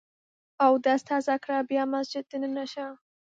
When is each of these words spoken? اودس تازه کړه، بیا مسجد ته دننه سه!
اودس 0.65 1.01
تازه 1.09 1.35
کړه، 1.43 1.57
بیا 1.69 1.83
مسجد 1.93 2.23
ته 2.31 2.35
دننه 2.41 2.65
سه! 2.73 2.85